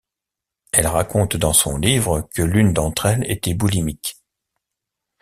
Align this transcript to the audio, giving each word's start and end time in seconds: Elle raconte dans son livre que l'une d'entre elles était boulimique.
Elle 0.73 0.87
raconte 0.87 1.37
dans 1.37 1.53
son 1.53 1.77
livre 1.77 2.27
que 2.33 2.41
l'une 2.41 2.73
d'entre 2.73 3.05
elles 3.05 3.31
était 3.31 3.53
boulimique. 3.53 4.17